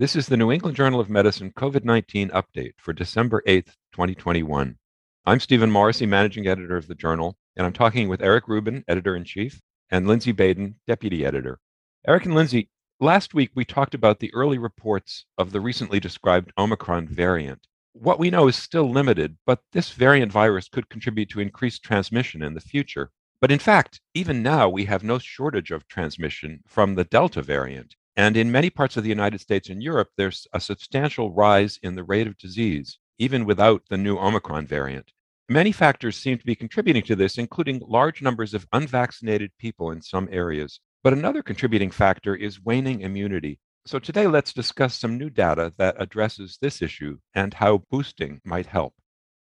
[0.00, 4.78] This is the New England Journal of Medicine COVID 19 update for December 8th, 2021.
[5.26, 9.16] I'm Stephen Morrissey, managing editor of the journal, and I'm talking with Eric Rubin, editor
[9.16, 11.58] in chief, and Lindsay Baden, deputy editor.
[12.06, 16.52] Eric and Lindsay, last week we talked about the early reports of the recently described
[16.56, 17.66] Omicron variant.
[17.92, 22.40] What we know is still limited, but this variant virus could contribute to increased transmission
[22.40, 23.10] in the future.
[23.40, 27.96] But in fact, even now, we have no shortage of transmission from the Delta variant.
[28.18, 31.94] And in many parts of the United States and Europe, there's a substantial rise in
[31.94, 35.12] the rate of disease, even without the new Omicron variant.
[35.48, 40.02] Many factors seem to be contributing to this, including large numbers of unvaccinated people in
[40.02, 40.80] some areas.
[41.04, 43.60] But another contributing factor is waning immunity.
[43.86, 48.66] So today, let's discuss some new data that addresses this issue and how boosting might
[48.66, 48.94] help.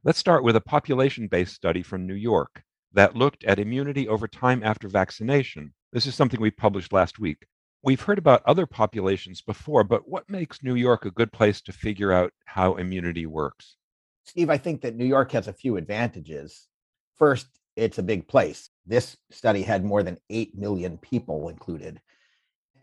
[0.04, 4.28] Let's start with a population based study from New York that looked at immunity over
[4.28, 5.76] time after vaccination.
[5.92, 7.46] This is something we published last week.
[7.84, 11.74] We've heard about other populations before, but what makes New York a good place to
[11.74, 13.76] figure out how immunity works?
[14.24, 16.70] Steve, I think that New York has a few advantages.
[17.18, 18.70] First, it's a big place.
[18.86, 22.00] This study had more than 8 million people included.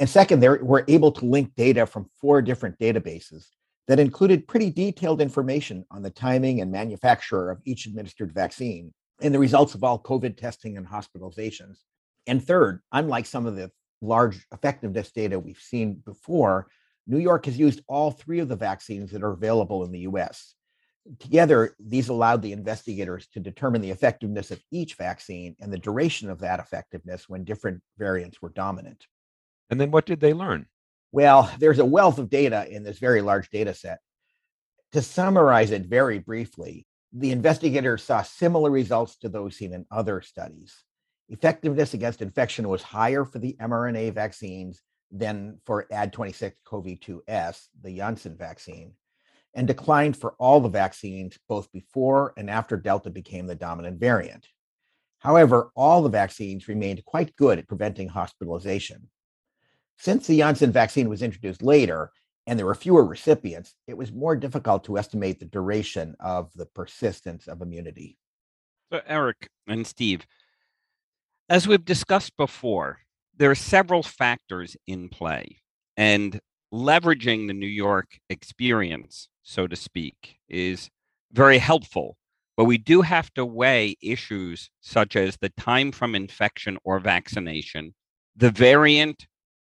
[0.00, 3.47] And second, they were able to link data from four different databases
[3.88, 9.34] that included pretty detailed information on the timing and manufacturer of each administered vaccine and
[9.34, 11.78] the results of all COVID testing and hospitalizations.
[12.27, 13.70] And third, unlike some of the
[14.01, 16.69] large effectiveness data we've seen before,
[17.06, 20.55] New York has used all three of the vaccines that are available in the US.
[21.19, 26.31] Together, these allowed the investigators to determine the effectiveness of each vaccine and the duration
[26.31, 29.06] of that effectiveness when different variants were dominant.
[29.71, 30.67] And then what did they learn?
[31.12, 33.98] Well, there's a wealth of data in this very large data set.
[34.93, 40.21] To summarize it very briefly, the investigators saw similar results to those seen in other
[40.21, 40.84] studies
[41.31, 48.37] effectiveness against infection was higher for the mRNA vaccines than for Ad26 CoV2S, the Janssen
[48.37, 48.92] vaccine,
[49.55, 54.47] and declined for all the vaccines both before and after Delta became the dominant variant.
[55.19, 59.09] However, all the vaccines remained quite good at preventing hospitalization.
[59.99, 62.10] Since the Janssen vaccine was introduced later
[62.47, 66.66] and there were fewer recipients, it was more difficult to estimate the duration of the
[66.66, 68.16] persistence of immunity.
[68.93, 70.27] So, Eric and Steve,
[71.50, 73.00] as we've discussed before,
[73.37, 75.56] there are several factors in play,
[75.97, 76.41] and
[76.72, 80.89] leveraging the New York experience, so to speak, is
[81.33, 82.16] very helpful.
[82.56, 87.94] But we do have to weigh issues such as the time from infection or vaccination,
[88.37, 89.27] the variant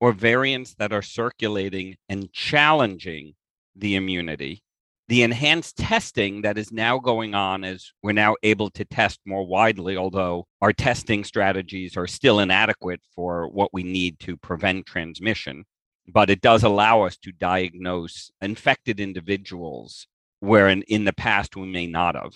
[0.00, 3.34] or variants that are circulating and challenging
[3.74, 4.62] the immunity,
[5.08, 9.46] the enhanced testing that is now going on as we're now able to test more
[9.46, 15.64] widely, although our testing strategies are still inadequate for what we need to prevent transmission.
[16.06, 20.06] But it does allow us to diagnose infected individuals
[20.40, 22.32] where in, in the past we may not have.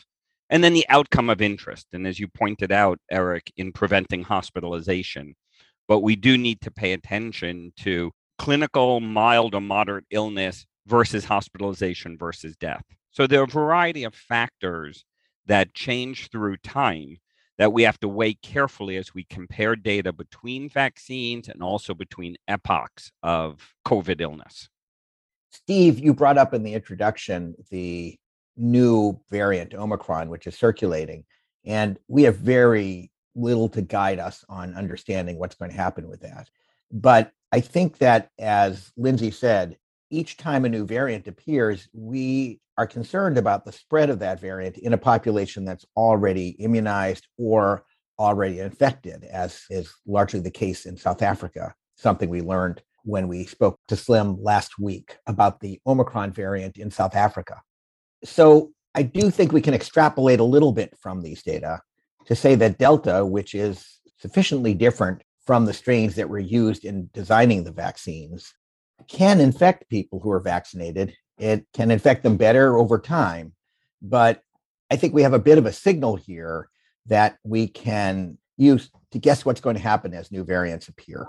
[0.50, 1.86] And then the outcome of interest.
[1.92, 5.34] And as you pointed out, Eric, in preventing hospitalization.
[5.86, 12.16] But we do need to pay attention to clinical mild or moderate illness versus hospitalization
[12.16, 12.84] versus death.
[13.10, 15.04] So there are a variety of factors
[15.47, 17.19] that change through time
[17.59, 22.37] that we have to weigh carefully as we compare data between vaccines and also between
[22.47, 24.69] epochs of COVID illness.
[25.50, 28.16] Steve, you brought up in the introduction the
[28.56, 31.25] new variant Omicron, which is circulating,
[31.65, 36.21] and we have very little to guide us on understanding what's going to happen with
[36.21, 36.48] that.
[36.93, 39.77] But I think that, as Lindsay said,
[40.10, 44.78] each time a new variant appears, we are concerned about the spread of that variant
[44.78, 47.84] in a population that's already immunized or
[48.18, 53.44] already infected, as is largely the case in South Africa, something we learned when we
[53.44, 57.60] spoke to Slim last week about the Omicron variant in South Africa.
[58.24, 61.80] So I do think we can extrapolate a little bit from these data
[62.26, 67.08] to say that Delta, which is sufficiently different from the strains that were used in
[67.14, 68.52] designing the vaccines,
[69.06, 71.14] can infect people who are vaccinated.
[71.38, 73.53] It can infect them better over time.
[74.03, 74.42] But
[74.91, 76.68] I think we have a bit of a signal here
[77.06, 81.28] that we can use to guess what's going to happen as new variants appear.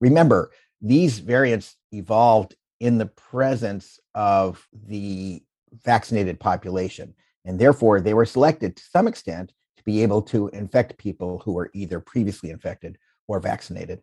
[0.00, 5.42] Remember, these variants evolved in the presence of the
[5.84, 7.14] vaccinated population,
[7.44, 11.52] and therefore they were selected to some extent to be able to infect people who
[11.52, 12.98] were either previously infected
[13.28, 14.02] or vaccinated.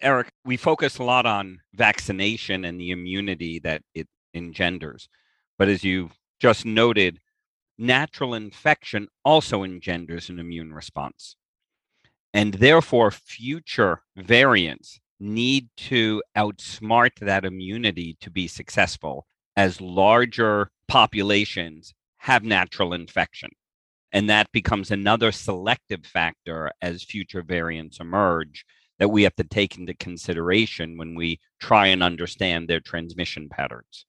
[0.00, 5.08] Eric, we focus a lot on vaccination and the immunity that it engenders.
[5.58, 7.18] But as you just noted,
[7.78, 11.36] natural infection also engenders an immune response.
[12.32, 21.92] And therefore, future variants need to outsmart that immunity to be successful as larger populations
[22.18, 23.50] have natural infection.
[24.12, 28.64] And that becomes another selective factor as future variants emerge
[28.98, 34.06] that we have to take into consideration when we try and understand their transmission patterns.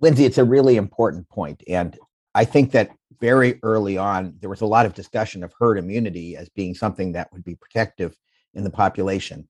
[0.00, 1.62] Lindsay, it's a really important point.
[1.68, 1.98] And
[2.34, 6.36] I think that very early on, there was a lot of discussion of herd immunity
[6.36, 8.16] as being something that would be protective
[8.54, 9.48] in the population.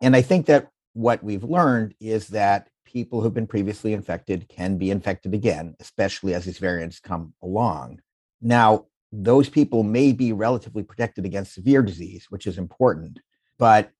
[0.00, 4.78] And I think that what we've learned is that people who've been previously infected can
[4.78, 8.00] be infected again, especially as these variants come along.
[8.40, 13.20] Now, those people may be relatively protected against severe disease, which is important.
[13.58, 13.90] But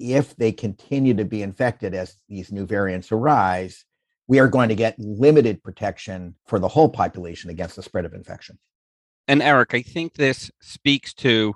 [0.00, 3.84] if they continue to be infected as these new variants arise,
[4.26, 8.14] we are going to get limited protection for the whole population against the spread of
[8.14, 8.58] infection.
[9.28, 11.54] And Eric, I think this speaks to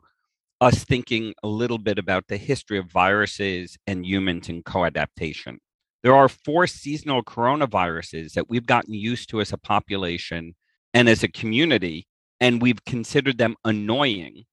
[0.61, 5.61] us thinking a little bit about the history of viruses and humans and co-adaptation.
[6.03, 10.55] There are four seasonal coronaviruses that we've gotten used to as a population
[10.95, 12.07] and as a community,
[12.41, 14.45] and we've considered them annoying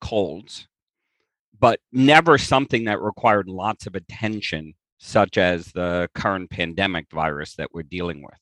[0.00, 0.68] colds,
[1.62, 7.72] but never something that required lots of attention, such as the current pandemic virus that
[7.72, 8.34] we're dealing with.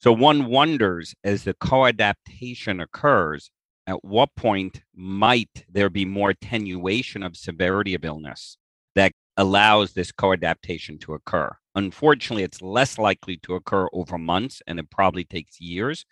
[0.00, 3.50] So one wonders as the co-adaptation occurs,
[3.86, 8.58] at what point might there be more attenuation of severity of illness
[8.94, 11.56] that allows this co-adaptation to occur?
[11.74, 16.04] Unfortunately, it's less likely to occur over months and it probably takes years,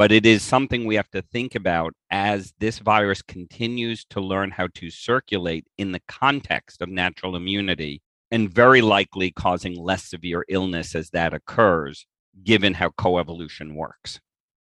[0.00, 4.50] but it is something we have to think about as this virus continues to learn
[4.50, 8.00] how to circulate in the context of natural immunity
[8.30, 12.06] and very likely causing less severe illness as that occurs,
[12.42, 14.18] given how coevolution works.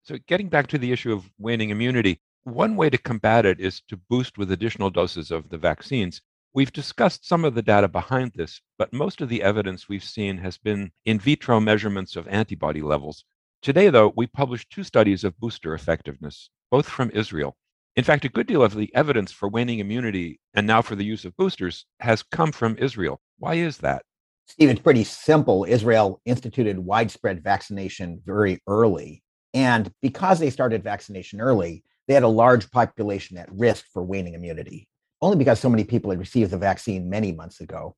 [0.02, 3.80] So, getting back to the issue of waning immunity, one way to combat it is
[3.90, 6.20] to boost with additional doses of the vaccines.
[6.56, 10.40] We've discussed some of the data behind this, but most of the evidence we've seen
[10.40, 13.24] has been in vitro measurements of antibody levels.
[13.62, 17.56] Today, though, we published two studies of booster effectiveness, both from Israel.
[17.96, 21.06] In fact, a good deal of the evidence for waning immunity and now for the
[21.06, 23.22] use of boosters has come from Israel.
[23.38, 24.02] Why is that?
[24.48, 25.64] Steve, it's pretty simple.
[25.70, 29.22] Israel instituted widespread vaccination very early.
[29.54, 34.34] And because they started vaccination early, they had a large population at risk for waning
[34.34, 34.88] immunity,
[35.22, 37.96] only because so many people had received the vaccine many months ago.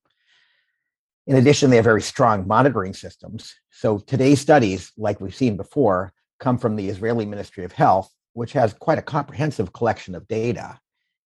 [1.25, 3.53] In addition, they have very strong monitoring systems.
[3.71, 8.53] So today's studies, like we've seen before, come from the Israeli Ministry of Health, which
[8.53, 10.79] has quite a comprehensive collection of data,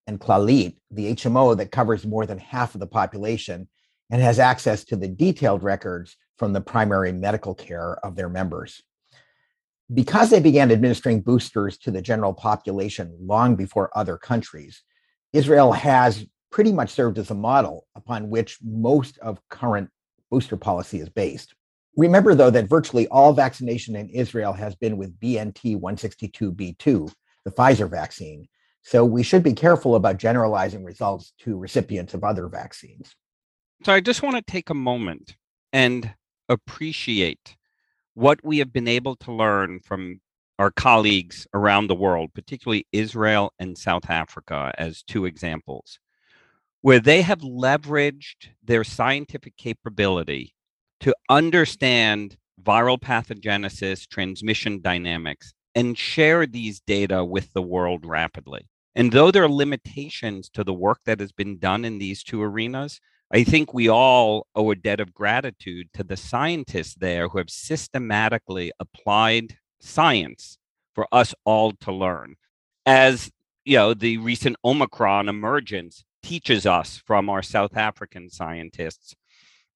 [0.05, 3.67] and Clalit, the HMO that covers more than half of the population
[4.09, 8.83] and has access to the detailed records from the primary medical care of their members
[9.93, 14.83] because they began administering boosters to the general population long before other countries,
[15.33, 16.25] Israel has
[16.57, 19.91] pretty much served as a model upon which most of current
[20.31, 21.53] booster policy is based.
[21.95, 27.13] Remember, though, that virtually all vaccination in Israel has been with BNT 162b2,
[27.45, 28.47] the Pfizer vaccine.
[28.81, 33.15] So we should be careful about generalizing results to recipients of other vaccines.
[33.85, 35.35] So I just want to take a moment
[35.71, 36.11] and
[36.49, 37.55] appreciate
[38.15, 40.21] what we have been able to learn from
[40.57, 45.99] our colleagues around the world, particularly Israel and South Africa, as two examples,
[46.87, 50.55] where they have leveraged their scientific capability
[51.01, 58.69] to understand viral pathogenesis, transmission dynamics, and share these data with the world rapidly.
[58.95, 62.41] And though there are limitations to the work that has been done in these two
[62.41, 63.01] arenas,
[63.33, 67.49] I think we all owe a debt of gratitude to the scientists there who have
[67.49, 70.57] systematically applied science
[70.95, 72.35] for us all to learn.
[72.85, 73.29] As
[73.65, 79.15] you know, the recent Omicron emergence teaches us from our South African scientists.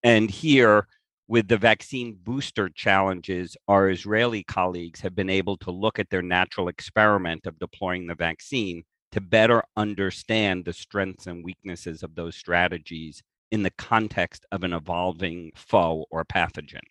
[0.04, 0.86] And here,
[1.30, 6.22] with the vaccine booster challenges, our Israeli colleagues have been able to look at their
[6.22, 12.36] natural experiment of deploying the vaccine to better understand the strengths and weaknesses of those
[12.36, 16.84] strategies in the context of an evolving foe or pathogen.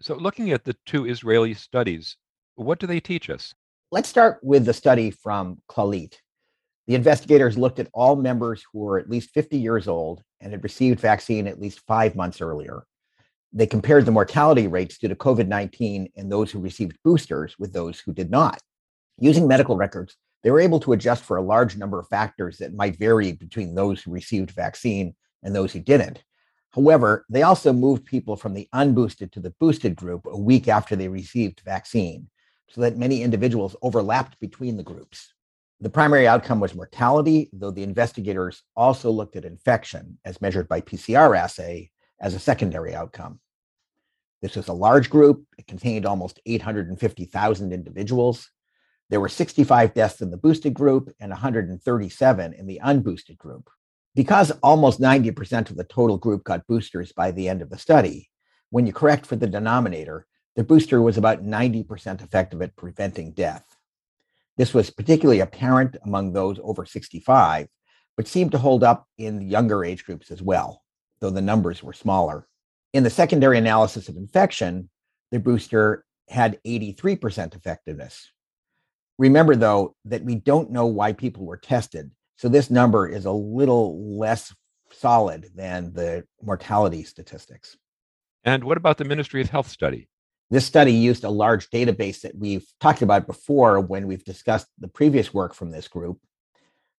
[0.00, 2.16] So, looking at the two Israeli studies,
[2.54, 3.52] what do they teach us?
[3.90, 6.18] Let's start with the study from Clalit.
[6.86, 10.62] The investigators looked at all members who were at least 50 years old and had
[10.62, 12.84] received vaccine at least five months earlier.
[13.52, 17.72] They compared the mortality rates due to COVID 19 in those who received boosters with
[17.72, 18.60] those who did not.
[19.18, 22.74] Using medical records, they were able to adjust for a large number of factors that
[22.74, 26.22] might vary between those who received vaccine and those who didn't.
[26.70, 30.94] However, they also moved people from the unboosted to the boosted group a week after
[30.94, 32.28] they received vaccine,
[32.68, 35.32] so that many individuals overlapped between the groups.
[35.80, 40.80] The primary outcome was mortality, though the investigators also looked at infection as measured by
[40.80, 43.40] PCR assay as a secondary outcome.
[44.40, 45.44] This was a large group.
[45.58, 48.50] It contained almost 850,000 individuals.
[49.10, 53.68] There were 65 deaths in the boosted group and 137 in the unboosted group.
[54.14, 58.30] Because almost 90% of the total group got boosters by the end of the study,
[58.70, 63.75] when you correct for the denominator, the booster was about 90% effective at preventing death.
[64.56, 67.68] This was particularly apparent among those over 65,
[68.16, 70.82] but seemed to hold up in younger age groups as well,
[71.20, 72.46] though the numbers were smaller.
[72.92, 74.88] In the secondary analysis of infection,
[75.30, 78.30] the booster had 83% effectiveness.
[79.18, 82.10] Remember, though, that we don't know why people were tested.
[82.36, 84.54] So this number is a little less
[84.92, 87.76] solid than the mortality statistics.
[88.44, 90.08] And what about the Ministry of Health study?
[90.48, 94.88] This study used a large database that we've talked about before when we've discussed the
[94.88, 96.18] previous work from this group.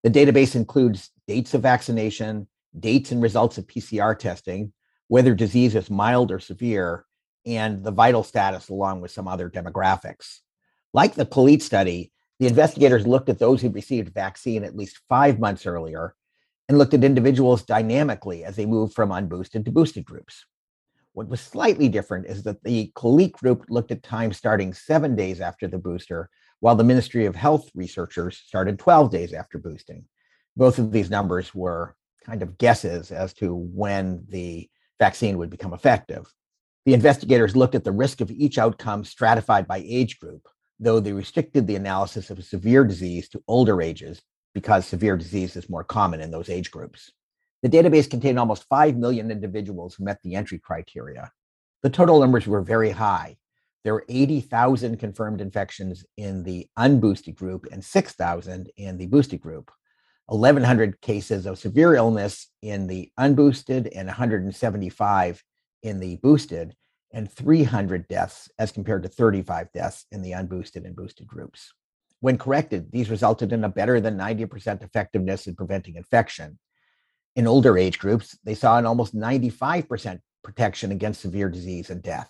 [0.04, 4.74] The database includes dates of vaccination, dates and results of PCR testing,
[5.08, 7.06] whether disease is mild or severe,
[7.46, 10.40] and the vital status, along with some other demographics.
[10.94, 15.40] Like the Clalit study, the investigators looked at those who received vaccine at least five
[15.40, 16.16] months earlier
[16.68, 20.46] and looked at individuals dynamically as they moved from unboosted to boosted groups.
[21.18, 25.42] What was slightly different is that the Clalit group looked at time starting seven days
[25.42, 30.06] after the booster, while the Ministry of Health researchers started 12 days after boosting.
[30.56, 34.70] Both of these numbers were kind of guesses as to when the
[35.00, 36.32] vaccine would become effective.
[36.86, 40.48] The investigators looked at the risk of each outcome stratified by age group,
[40.80, 44.22] though they restricted the analysis of severe disease to older ages
[44.54, 47.12] because severe disease is more common in those age groups.
[47.64, 51.32] The database contained almost 5 million individuals who met the entry criteria.
[51.82, 53.38] The total numbers were very high.
[53.84, 59.72] There were 80,000 confirmed infections in the unboosted group and 6,000 in the boosted group.
[60.28, 65.44] 1,100 cases of severe illness in the unboosted and 175
[65.84, 66.76] in the boosted,
[67.14, 71.74] and 300 deaths as compared to 35 deaths in the unboosted and boosted groups.
[72.20, 76.60] When corrected, these resulted in a better than 90% effectiveness in preventing infection
[77.38, 82.30] in older age groups, they saw an almost 95% protection against severe disease and death.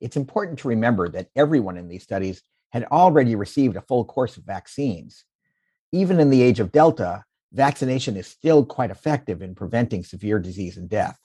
[0.00, 4.38] It's important to remember that everyone in these studies had already received a full course
[4.38, 5.24] of vaccines.
[5.92, 7.22] Even in the age of Delta,
[7.52, 11.18] vaccination is still quite effective in preventing severe disease and death.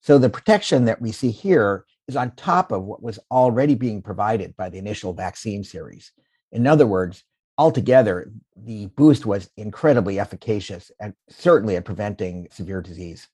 [0.00, 4.00] So the protection that we see here is on top of what was already being
[4.00, 6.12] provided by the initial vaccine series.
[6.52, 7.24] In other words,
[7.58, 13.28] altogether, the boost was incredibly efficacious and certainly at preventing severe disease.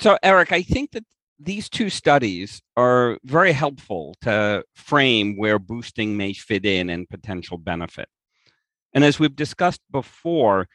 [0.00, 1.04] So, Eric, I think that
[1.38, 7.58] these two studies are very helpful to frame where boosting may fit in and potential
[7.58, 8.08] benefit.
[8.92, 10.68] And as we've discussed before,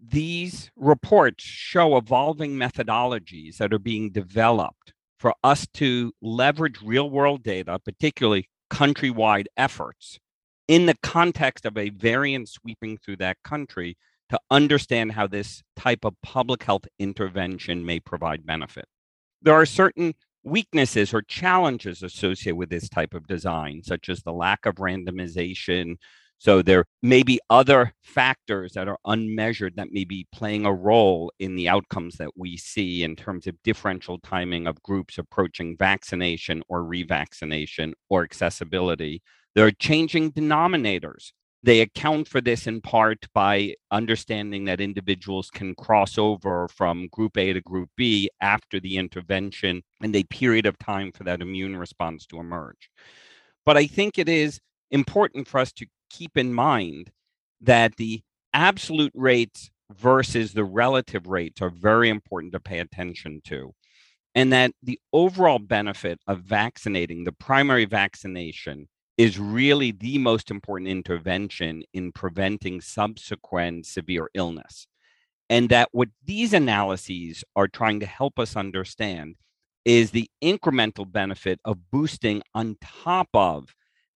[0.00, 7.42] these reports show evolving methodologies that are being developed for us to leverage real world
[7.42, 10.20] data, particularly countrywide efforts,
[10.68, 13.96] in the context of a variant sweeping through that country
[14.28, 18.84] to understand how this type of public health intervention may provide benefit.
[19.40, 24.32] There are certain weaknesses or challenges associated with this type of design, such as the
[24.32, 25.96] lack of randomization.
[26.36, 31.32] So there may be other factors that are unmeasured that may be playing a role
[31.38, 36.62] in the outcomes that we see in terms of differential timing of groups approaching vaccination
[36.68, 39.22] or revaccination or accessibility
[39.58, 41.32] there are changing denominators.
[41.64, 47.36] They account for this in part by understanding that individuals can cross over from group
[47.36, 51.76] A to group B after the intervention and a period of time for that immune
[51.76, 52.88] response to emerge.
[53.66, 54.60] But I think it is
[54.92, 57.10] important for us to keep in mind
[57.60, 58.22] that the
[58.54, 63.74] absolute rates versus the relative rates are very important to pay attention to.
[64.36, 68.86] And that the overall benefit of vaccinating, the primary vaccination,
[69.18, 74.86] is really the most important intervention in preventing subsequent severe illness.
[75.50, 79.34] And that what these analyses are trying to help us understand
[79.84, 83.74] is the incremental benefit of boosting on top of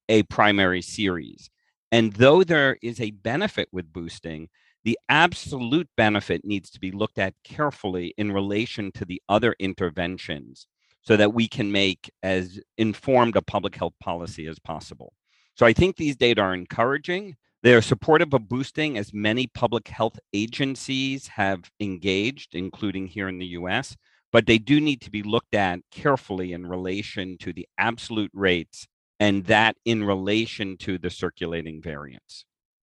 [0.08, 1.50] a primary series.
[1.90, 4.50] And though there is a benefit with boosting,
[4.84, 10.66] the absolute benefit needs to be looked at carefully in relation to the other interventions
[11.02, 15.12] so that we can make as informed a public health policy as possible.
[15.54, 17.36] So I think these data are encouraging.
[17.62, 23.38] They are supportive of boosting as many public health agencies have engaged, including here in
[23.38, 23.96] the US,
[24.32, 28.88] but they do need to be looked at carefully in relation to the absolute rates
[29.20, 32.44] and that in relation to the circulating variants.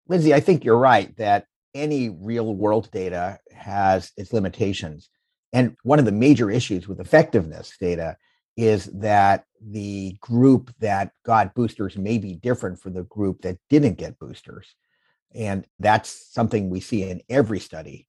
[0.08, 5.10] Lindsay, I think you're right that any real world data has its limitations.
[5.52, 8.16] And one of the major issues with effectiveness data
[8.56, 13.98] is that the group that got boosters may be different from the group that didn't
[13.98, 14.74] get boosters.
[15.34, 18.06] And that's something we see in every study.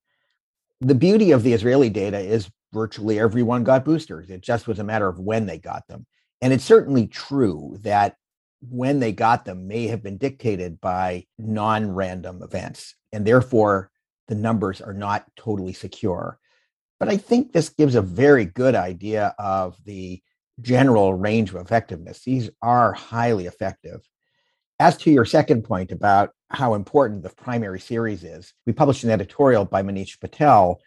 [0.80, 4.28] The beauty of the Israeli data is virtually everyone got boosters.
[4.28, 6.06] It just was a matter of when they got them.
[6.42, 8.16] And it's certainly true that
[8.60, 12.94] when they got them may have been dictated by non random events.
[13.12, 13.90] And therefore,
[14.28, 16.38] the numbers are not totally secure.
[16.98, 20.22] But I think this gives a very good idea of the
[20.60, 22.22] general range of effectiveness.
[22.24, 24.08] These are highly effective.
[24.78, 29.10] As to your second point about how important the primary series is, we published an
[29.10, 30.80] editorial by Manish Patel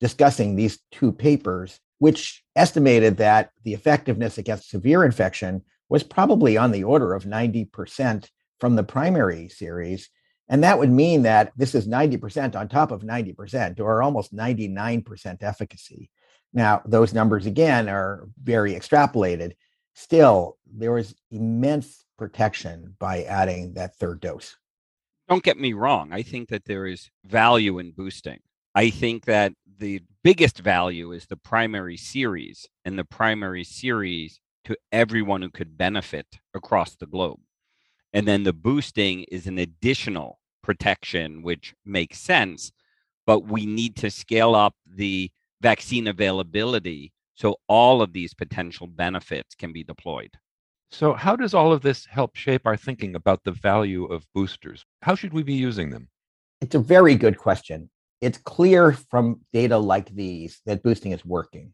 [0.00, 6.72] discussing these two papers, which estimated that the effectiveness against severe infection was probably on
[6.72, 8.28] the order of 90%
[8.60, 10.08] from the primary series.
[10.48, 15.42] And that would mean that this is 90% on top of 90%, or almost 99%
[15.42, 16.10] efficacy.
[16.52, 19.52] Now, those numbers again are very extrapolated.
[19.94, 24.56] Still, there was immense protection by adding that third dose.
[25.28, 26.12] Don't get me wrong.
[26.12, 28.40] I think that there is value in boosting.
[28.74, 34.76] I think that the biggest value is the primary series and the primary series to
[34.92, 37.40] everyone who could benefit across the globe.
[38.14, 42.70] And then the boosting is an additional protection, which makes sense,
[43.26, 45.30] but we need to scale up the
[45.60, 50.30] vaccine availability so all of these potential benefits can be deployed.
[50.92, 54.84] So, how does all of this help shape our thinking about the value of boosters?
[55.02, 56.08] How should we be using them?
[56.60, 57.90] It's a very good question.
[58.20, 61.72] It's clear from data like these that boosting is working.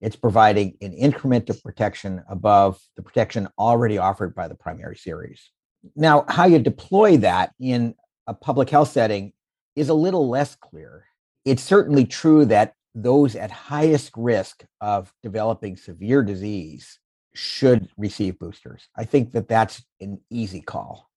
[0.00, 5.50] It's providing an increment of protection above the protection already offered by the primary series.
[5.94, 7.94] Now, how you deploy that in
[8.26, 9.32] a public health setting
[9.76, 11.04] is a little less clear.
[11.44, 16.98] It's certainly true that those at highest risk of developing severe disease
[17.34, 18.88] should receive boosters.
[18.96, 21.10] I think that that's an easy call.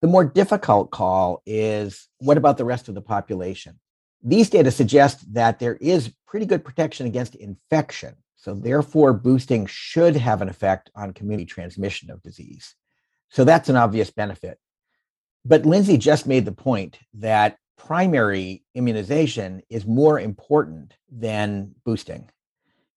[0.00, 3.78] The more difficult call is what about the rest of the population?
[4.22, 8.14] These data suggest that there is pretty good protection against infection.
[8.36, 12.76] So, therefore, boosting should have an effect on community transmission of disease.
[13.30, 14.58] So, that's an obvious benefit.
[15.44, 22.28] But Lindsay just made the point that primary immunization is more important than boosting.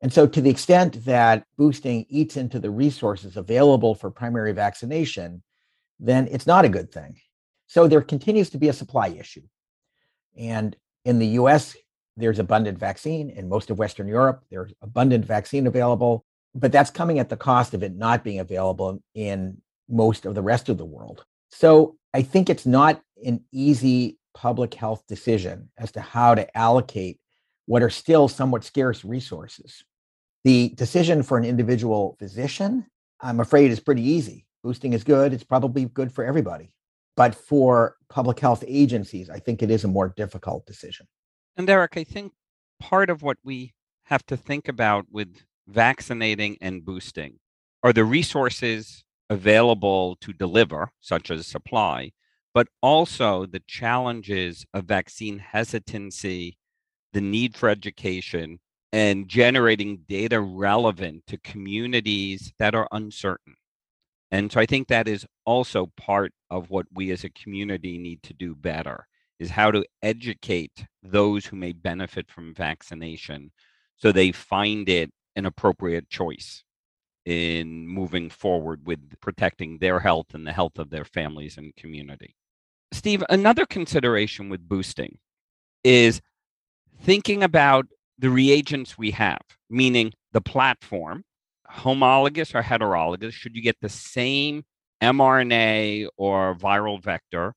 [0.02, 5.44] And so, to the extent that boosting eats into the resources available for primary vaccination,
[6.00, 7.18] then it's not a good thing.
[7.68, 9.44] So, there continues to be a supply issue.
[10.38, 11.76] And in the US,
[12.18, 13.30] there's abundant vaccine.
[13.30, 17.74] In most of Western Europe, there's abundant vaccine available, but that's coming at the cost
[17.74, 21.26] of it not being available in most of the rest of the world.
[21.50, 27.20] So, I think it's not an easy public health decision as to how to allocate
[27.66, 29.84] what are still somewhat scarce resources.
[30.44, 32.86] The decision for an individual physician,
[33.20, 34.46] I'm afraid, is pretty easy.
[34.64, 36.72] Boosting is good, it's probably good for everybody.
[37.16, 41.06] But for public health agencies, I think it is a more difficult decision.
[41.58, 42.32] And Eric, I think
[42.80, 43.74] part of what we
[44.06, 45.36] have to think about with
[45.68, 47.40] vaccinating and boosting
[47.84, 52.12] are the resources available to deliver, such as supply,
[52.54, 56.58] but also the challenges of vaccine hesitancy,
[57.14, 58.60] the need for education,
[58.92, 63.56] and generating data relevant to communities that are uncertain.
[64.32, 68.22] And so I think that is also part of what we as a community need
[68.24, 69.08] to do better
[69.40, 73.52] is how to educate those who may benefit from vaccination
[73.98, 76.64] so they find it an appropriate choice
[77.26, 82.36] in moving forward with protecting their health and the health of their families and community.
[82.92, 85.18] Steve, another consideration with boosting
[85.84, 86.22] is
[87.02, 91.24] thinking about the reagents we have, meaning the platform,
[91.68, 94.64] homologous or heterologous, should you get the same
[95.02, 97.54] mRNA or viral vector?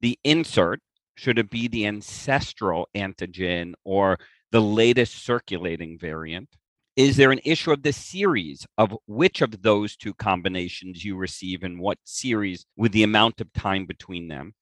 [0.00, 0.80] The insert,
[1.16, 4.18] should it be the ancestral antigen or
[4.52, 6.48] the latest circulating variant?
[6.96, 11.62] Is there an issue of the series of which of those two combinations you receive
[11.62, 14.54] and what series with the amount of time between them?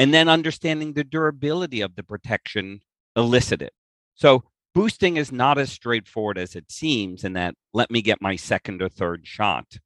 [0.00, 2.80] and then understanding the durability of the protection
[3.16, 3.68] elicited.
[4.14, 8.34] So boosting is not as straightforward as it seems in that let me get my
[8.34, 9.76] second or third shot.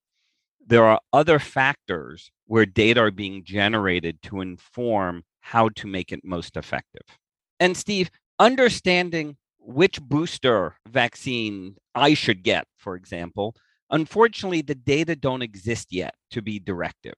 [0.65, 6.21] There are other factors where data are being generated to inform how to make it
[6.23, 7.19] most effective.
[7.59, 13.55] And Steve, understanding which booster vaccine I should get, for example,
[13.91, 17.15] unfortunately, the data don't exist yet to be directive.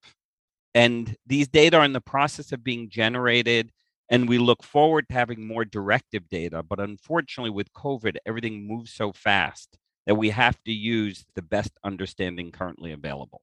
[0.74, 3.70] And these data are in the process of being generated.
[4.08, 6.62] And we look forward to having more directive data.
[6.62, 11.72] But unfortunately, with COVID, everything moves so fast that we have to use the best
[11.82, 13.42] understanding currently available.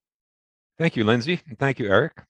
[0.78, 1.42] Thank you, Lindsay.
[1.48, 2.24] And thank you, Eric.